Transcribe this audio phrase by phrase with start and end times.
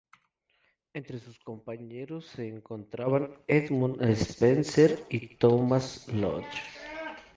[0.95, 6.63] Entre sus compañeros se encontraban Edmund Spenser y Thomas Lodge.